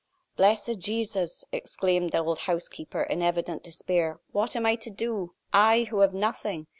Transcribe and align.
"Blessed 0.35 0.79
Jesus!" 0.79 1.45
exclaimed 1.51 2.09
the 2.11 2.21
old 2.23 2.39
housekeeper, 2.39 3.03
in 3.03 3.21
evident 3.21 3.61
despair. 3.61 4.19
"What 4.31 4.55
am 4.55 4.65
I 4.65 4.73
to 4.77 4.89
do? 4.89 5.35
I, 5.53 5.83
who 5.91 5.99
have 5.99 6.11
nothing! 6.15 6.65